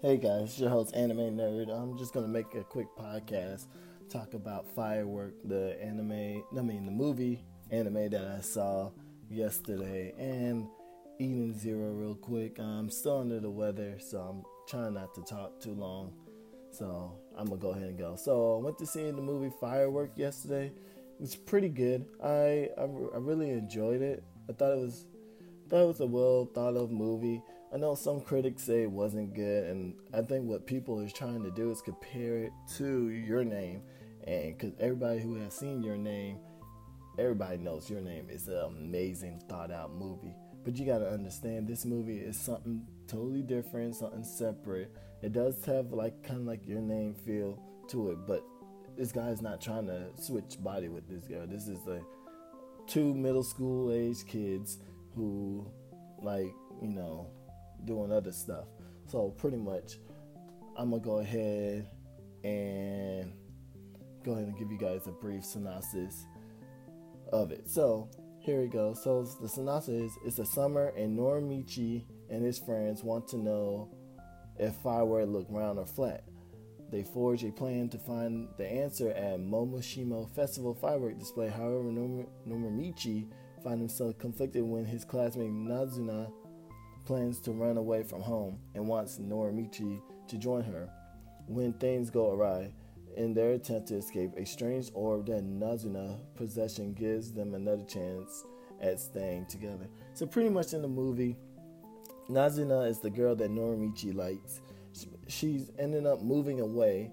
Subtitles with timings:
[0.00, 1.70] Hey guys, it's your host Anime Nerd.
[1.70, 3.66] I'm just gonna make a quick podcast,
[4.08, 8.92] talk about Firework, the anime, I mean the movie anime that I saw
[9.28, 10.68] yesterday, and
[11.18, 12.60] Eden Zero real quick.
[12.60, 16.12] I'm still under the weather, so I'm trying not to talk too long.
[16.70, 18.14] So I'm gonna go ahead and go.
[18.14, 20.70] So I went to see the movie Firework yesterday.
[21.18, 22.06] It's pretty good.
[22.22, 24.22] I I, I really enjoyed it.
[24.48, 25.06] I thought it was
[25.68, 27.42] thought it was a well thought of movie.
[27.72, 31.42] I know some critics say it wasn't good, and I think what people is trying
[31.42, 33.82] to do is compare it to Your Name,
[34.26, 36.38] and because everybody who has seen Your Name,
[37.18, 40.34] everybody knows Your Name is an amazing thought out movie.
[40.64, 44.90] But you got to understand this movie is something totally different, something separate.
[45.20, 48.42] It does have like kind of like Your Name feel to it, but
[48.96, 51.46] this guy's not trying to switch body with this girl.
[51.46, 52.02] This is like
[52.86, 54.78] two middle school age kids
[55.14, 55.70] who
[56.22, 57.28] like you know
[57.84, 58.66] doing other stuff.
[59.06, 59.98] So pretty much,
[60.76, 61.86] I'm gonna go ahead
[62.44, 63.32] and
[64.24, 66.26] go ahead and give you guys a brief synopsis
[67.32, 67.68] of it.
[67.68, 68.08] So
[68.40, 68.94] here we go.
[68.94, 73.88] So the synopsis is: It's a summer, and Norimichi and his friends want to know
[74.58, 76.24] if firework look round or flat.
[76.90, 81.48] They forge a plan to find the answer at Momoshimo Festival firework display.
[81.48, 83.28] However, Norimichi
[83.62, 86.32] finds himself conflicted when his classmate Nazuna
[87.08, 90.90] plans to run away from home and wants Norimichi to join her.
[91.46, 92.70] When things go awry,
[93.16, 98.44] in their attempt to escape, a strange orb that Nazuna possession gives them another chance
[98.82, 99.88] at staying together.
[100.12, 101.38] So pretty much in the movie,
[102.28, 104.60] Nazuna is the girl that Norimichi likes.
[105.28, 107.10] She's ended up moving away.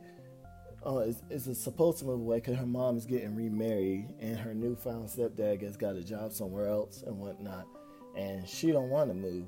[0.85, 4.53] Uh, it's, it's supposed to move away because her mom is getting remarried and her
[4.53, 7.65] newfound stepdad has got a job somewhere else and whatnot,
[8.17, 9.45] and she don't want to move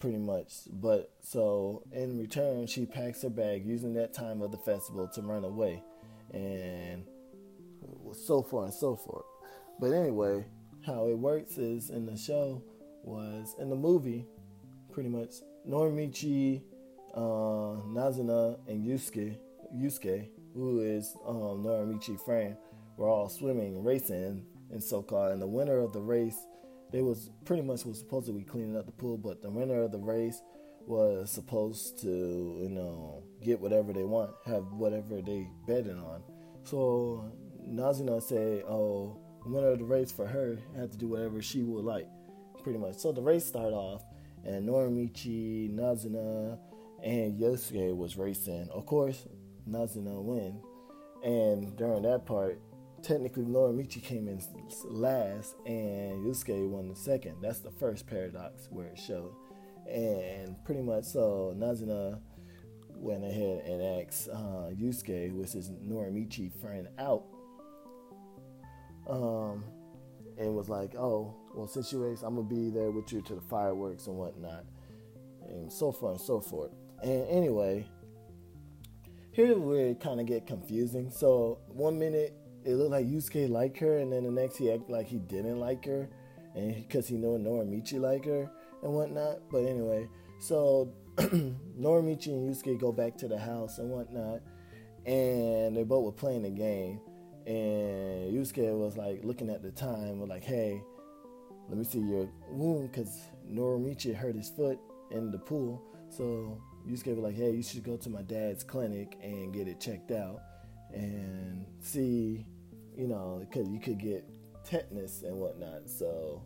[0.00, 0.52] pretty much.
[0.72, 5.22] But so in return, she packs her bag using that time of the festival to
[5.22, 5.82] run away,
[6.32, 7.04] and
[8.12, 9.24] so far and so forth.
[9.78, 10.44] But anyway,
[10.84, 12.62] how it works is in the show
[13.04, 14.26] was in the movie,
[14.92, 15.36] pretty much
[15.68, 16.62] Norimichi,
[17.14, 19.36] uh, Nazuna, and Yusuke,
[19.74, 22.56] Yusuke, who is um, Norimichi friend,
[22.96, 25.32] were all swimming, racing, and so called.
[25.32, 26.36] And the winner of the race
[26.92, 29.82] they was pretty much was supposed to be cleaning up the pool, but the winner
[29.82, 30.42] of the race
[30.86, 36.22] was supposed to, you know, get whatever they want, have whatever they betting on.
[36.64, 37.30] So
[37.68, 41.84] Nazuna said, "Oh, winner of the race for her had to do whatever she would
[41.84, 42.08] like,
[42.62, 44.02] pretty much." So the race started off,
[44.44, 46.58] and Norimichi, Nazuna,
[47.02, 48.68] and Yosuke was racing.
[48.70, 49.26] Of course,
[49.68, 50.60] Nazuna win,
[51.22, 52.60] and during that part,
[53.02, 54.40] technically Norimichi came in
[54.84, 57.36] last and Yusuke won the second.
[57.42, 59.32] That's the first paradox where it showed.
[59.90, 62.20] And pretty much so Nazuna
[62.94, 67.24] went ahead and asked uh, Yusuke, which is Norimichi friend, out.
[69.08, 69.64] Um,
[70.38, 73.20] and was like, oh, well, since you race, I'm going to be there with you
[73.22, 74.64] to the fireworks and whatnot.
[75.48, 76.70] And so forth and so forth.
[77.02, 77.86] And anyway,
[79.32, 81.10] here we kind of get confusing.
[81.10, 82.34] So one minute
[82.64, 85.58] it looked like Yusuke liked her, and then the next he acted like he didn't
[85.58, 86.08] like her,
[86.54, 88.50] and because he knew Norimichi liked her
[88.82, 89.38] and whatnot.
[89.50, 94.40] But anyway, so Norimichi and Yusuke go back to the house and whatnot,
[95.06, 97.00] and they both were playing the game.
[97.46, 100.82] And Yusuke was like looking at the time, was like, "Hey,
[101.68, 104.78] let me see your wound," because Norimichi hurt his foot
[105.10, 105.82] in the pool.
[106.10, 109.80] So Yusuke was like, "Hey, you should go to my dad's clinic and get it
[109.80, 110.42] checked out."
[110.94, 112.46] And see,
[112.96, 114.24] you know, because you could get
[114.64, 115.88] tetanus and whatnot.
[115.88, 116.42] So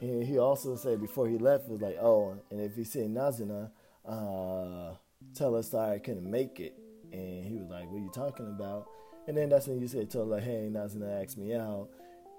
[0.00, 3.70] he, he also said before he left was like, oh, and if he see Nazuna,
[4.06, 4.94] uh,
[5.34, 6.74] tell us I couldn't make it.
[7.12, 8.86] And he was like, what are you talking about?
[9.26, 11.88] And then that's when you said, told like, hey, Nazuna asked me out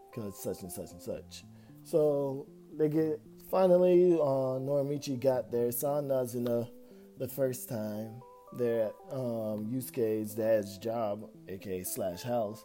[0.09, 1.43] because such and such and such.
[1.83, 3.19] So they get
[3.49, 4.59] finally, uh,
[5.17, 6.67] got there, saw Nazuna
[7.17, 8.21] the first time,
[8.53, 12.63] there at um, Yusuke's dad's job, aka slash house,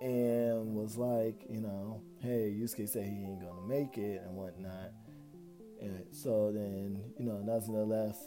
[0.00, 4.92] and was like, you know, hey, Yusuke said he ain't gonna make it and whatnot.
[5.80, 8.20] And so then, you know, Nazuna left,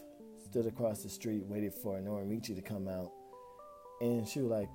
[0.46, 3.12] stood across the street, waited for Norimichi to come out.
[4.00, 4.70] And she was like,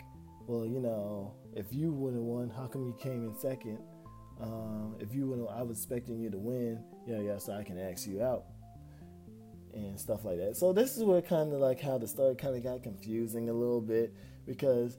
[0.47, 3.79] well, you know, if you would have won, how come you came in second?
[4.41, 6.85] Um, if you would I was expecting you to win.
[7.07, 8.45] Yeah, yeah, so I can ask you out
[9.85, 10.57] and stuff like that.
[10.57, 13.53] So this is where kind of like how the story kind of got confusing a
[13.53, 14.15] little bit
[14.47, 14.99] because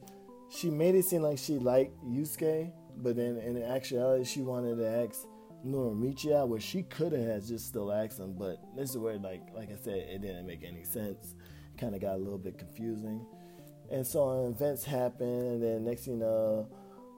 [0.50, 4.88] she made it seem like she liked Yusuke, but then in actuality she wanted to
[4.88, 5.26] ask
[5.66, 8.34] Norimichi out, where she could have just still asked him.
[8.38, 11.36] But this is where like like I said, it didn't make any sense
[11.78, 13.26] kind of got a little bit confusing.
[13.92, 16.68] And so events happen, and then next thing you know,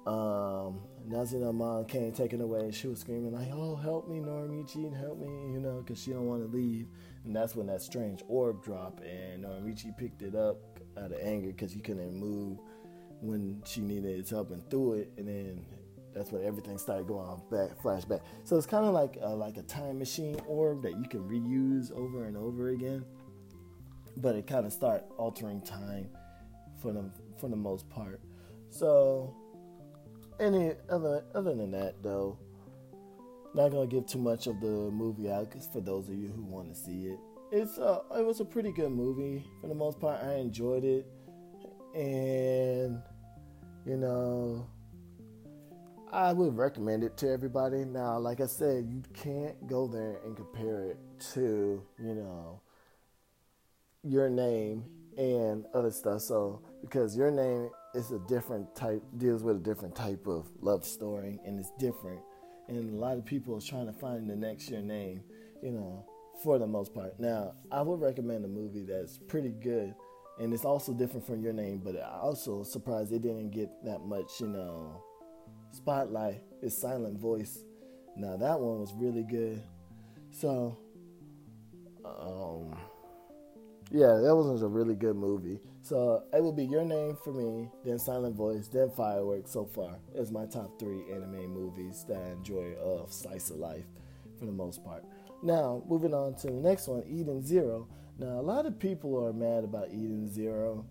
[0.10, 5.20] um, Nazuna mom came taken away, she was screaming like, "Oh, help me, Norimichi, help
[5.20, 6.88] me!" You know, because she don't want to leave.
[7.26, 10.58] And that's when that strange orb dropped, and Norimichi picked it up
[10.98, 12.58] out of anger because he couldn't move
[13.22, 15.66] when she needed his help and threw it, and then
[16.14, 18.22] that's when everything started going back, flashback.
[18.44, 21.92] So it's kind of like a, like a time machine orb that you can reuse
[21.92, 23.06] over and over again,
[24.18, 26.10] but it kind of start altering time
[26.82, 28.22] for the for the most part.
[28.72, 29.36] So
[30.40, 32.38] any other other than that though,
[33.54, 36.44] not gonna give too much of the movie out because for those of you who
[36.44, 37.20] want to see it,
[37.52, 40.24] it's uh, it was a pretty good movie for the most part.
[40.24, 41.08] I enjoyed it,
[41.96, 43.02] and
[43.86, 44.68] you know,
[46.12, 47.86] I would recommend it to everybody.
[47.86, 50.98] Now, like I said, you can't go there and compare it
[51.34, 52.62] to you know
[54.04, 54.86] your name
[55.18, 56.22] and other stuff.
[56.22, 60.86] So because your name is a different type, deals with a different type of love
[60.86, 62.20] story, and it's different.
[62.68, 65.24] And a lot of people are trying to find the next your name,
[65.62, 66.06] you know,
[66.44, 67.20] for the most part.
[67.20, 69.94] Now, I would recommend a movie that's pretty good,
[70.40, 71.82] and it's also different from your name.
[71.84, 75.04] But I also surprised it didn't get that much, you know,
[75.72, 76.44] spotlight.
[76.62, 77.64] It's Silent Voice.
[78.16, 79.62] Now that one was really good.
[80.32, 80.78] So,
[82.06, 82.76] um
[83.92, 85.60] yeah, that was a really good movie.
[85.82, 89.52] So it will be Your Name for me, then Silent Voice, then Fireworks.
[89.52, 93.86] So far, is my top three anime movies that I enjoy of slice of life,
[94.38, 95.04] for the most part.
[95.42, 97.88] Now, moving on to the next one, Eden Zero.
[98.20, 100.86] Now, a lot of people are mad about Eden Zero,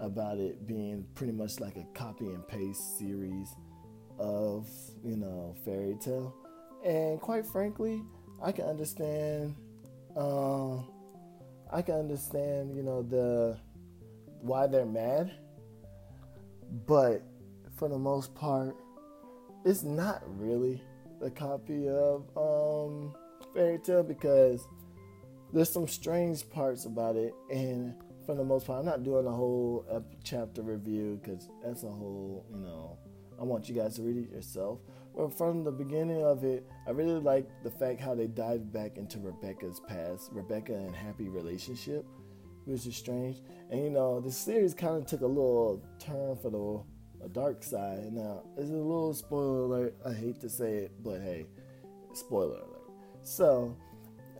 [0.00, 3.48] about it being pretty much like a copy and paste series
[4.18, 4.68] of
[5.02, 6.34] you know Fairy Tail,
[6.84, 8.02] and quite frankly,
[8.42, 9.54] I can understand.
[10.14, 10.82] Uh,
[11.72, 13.56] I can understand, you know, the
[14.40, 15.32] why they're mad,
[16.86, 17.22] but
[17.76, 18.76] for the most part,
[19.64, 20.82] it's not really
[21.22, 23.14] a copy of um,
[23.54, 24.66] Fairy Tail because
[25.52, 27.94] there's some strange parts about it, and
[28.26, 29.86] for the most part, I'm not doing a whole
[30.24, 32.98] chapter review because that's a whole, you know,
[33.40, 34.80] I want you guys to read it yourself.
[35.16, 38.96] But from the beginning of it, I really like the fact how they dived back
[38.96, 42.06] into Rebecca's past, Rebecca and Happy relationship,
[42.64, 43.42] which is strange.
[43.70, 48.12] And you know, the series kind of took a little turn for the dark side.
[48.12, 49.96] Now, it's a little spoiler alert.
[50.04, 51.46] I hate to say it, but hey,
[52.14, 52.90] spoiler alert.
[53.22, 53.76] So,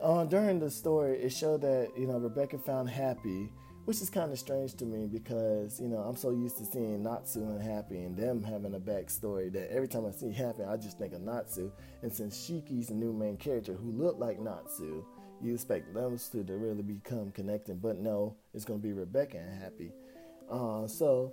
[0.00, 3.50] uh, during the story, it showed that you know Rebecca found Happy
[3.84, 7.02] which is kind of strange to me because you know I'm so used to seeing
[7.02, 10.76] Natsu and Happy and them having a backstory that every time I see Happy, I
[10.76, 11.73] just think of Natsu.
[12.02, 15.05] And since Shiki's a new main character who looked like Natsu,
[15.43, 17.82] you expect those two to really become connected.
[17.82, 19.93] But no, it's gonna be Rebecca and Happy.
[20.50, 21.32] Uh, so,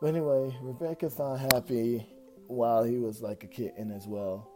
[0.00, 2.06] but anyway, Rebecca found Happy
[2.46, 4.48] while he was like a kitten as well,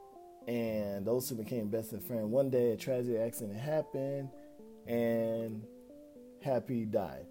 [0.48, 2.26] and those two became best of friends.
[2.26, 4.30] One day, a tragic accident happened,
[4.86, 5.62] and
[6.44, 7.24] Happy died.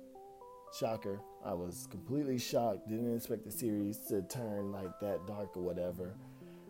[0.80, 1.22] Shocker.
[1.46, 2.90] I was completely shocked.
[2.90, 6.16] Didn't expect the series to turn like that dark or whatever.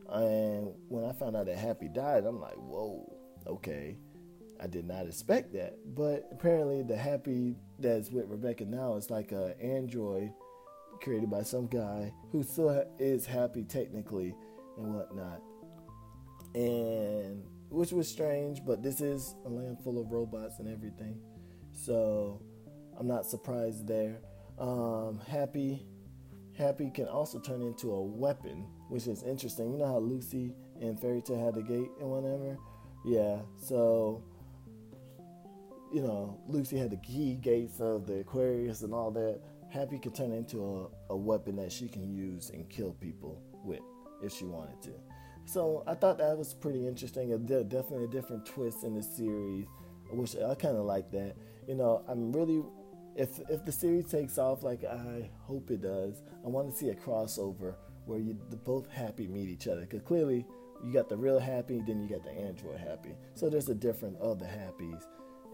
[0.09, 3.15] And when I found out that Happy died, I'm like, whoa,
[3.47, 3.95] okay.
[4.61, 5.77] I did not expect that.
[5.95, 10.33] But apparently, the Happy that's with Rebecca now is like an android
[11.01, 14.35] created by some guy who still is happy technically
[14.77, 15.41] and whatnot.
[16.55, 21.21] And which was strange, but this is a land full of robots and everything.
[21.83, 22.41] So
[22.97, 24.19] I'm not surprised there.
[24.57, 25.85] Um, happy,
[26.57, 29.71] happy can also turn into a weapon, which is interesting.
[29.71, 32.57] You know how Lucy and Fairy Tail had the gate and whatever.
[33.05, 33.39] Yeah.
[33.57, 34.23] So
[35.91, 39.41] you know, Lucy had the key gates of the Aquarius and all that.
[39.69, 43.81] Happy can turn into a, a weapon that she can use and kill people with
[44.23, 44.91] if she wanted to.
[45.45, 47.29] So I thought that was pretty interesting.
[47.45, 49.65] There definitely a different twist in the series,
[50.11, 51.35] which I kind of like that
[51.67, 52.63] you know, I'm really
[53.15, 56.89] if if the series takes off like I hope it does, I want to see
[56.89, 59.81] a crossover where you the both happy meet each other.
[59.81, 60.45] Because clearly
[60.83, 63.15] you got the real happy, then you got the android happy.
[63.35, 65.03] So there's a different of the happies.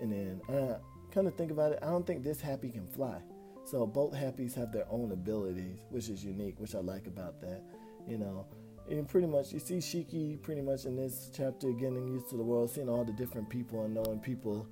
[0.01, 0.79] And then uh,
[1.11, 3.21] kind of think about it, I don't think this happy can fly.
[3.65, 7.61] So both happies have their own abilities, which is unique, which I like about that.
[8.07, 8.47] You know,
[8.89, 12.43] and pretty much you see Shiki pretty much in this chapter getting used to the
[12.43, 14.67] world, seeing all the different people and knowing people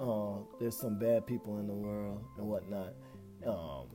[0.00, 2.94] uh, there's some bad people in the world and whatnot.
[3.46, 3.88] Um,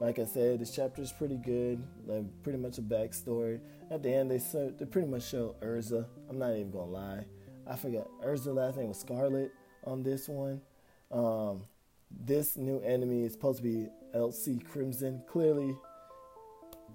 [0.00, 1.82] like I said, this chapter is pretty good.
[2.06, 3.60] Like pretty much a backstory.
[3.90, 4.38] At the end, they
[4.78, 6.06] they pretty much show Erza.
[6.28, 7.24] I'm not even gonna lie.
[7.66, 9.50] I forgot Erza last name was Scarlet
[9.84, 10.60] on this one.
[11.10, 11.62] Um,
[12.10, 15.22] this new enemy is supposed to be Elsie Crimson.
[15.26, 15.76] Clearly,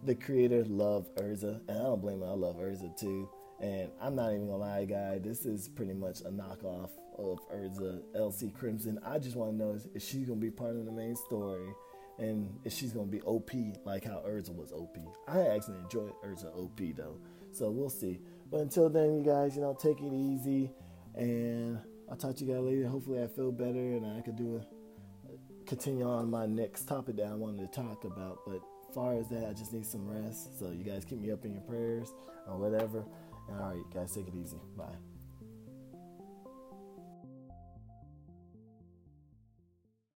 [0.05, 2.29] the creator loved Erza, and I don't blame him.
[2.29, 3.29] I love Erza too.
[3.61, 5.19] And I'm not even gonna lie, guy.
[5.19, 8.99] This is pretty much a knockoff of Erza Elsie Crimson.
[9.05, 11.73] I just want to know is, is she gonna be part of the main story,
[12.17, 13.51] and if she's gonna be OP
[13.85, 14.97] like how Erza was OP.
[15.27, 17.17] I actually enjoyed Erza OP though,
[17.51, 18.19] so we'll see.
[18.51, 20.71] But until then, you guys, you know, take it easy,
[21.15, 22.87] and I'll talk to you guys later.
[22.87, 24.79] Hopefully, I feel better and I can do a
[25.69, 28.39] continue on my next topic that I wanted to talk about.
[28.47, 28.61] But
[28.93, 30.57] far as that, I just need some rest.
[30.59, 32.11] So you guys keep me up in your prayers
[32.47, 33.05] or whatever.
[33.49, 34.57] All right, guys, take it easy.
[34.75, 34.85] Bye.